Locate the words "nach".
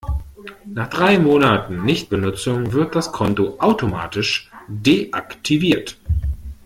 0.65-0.87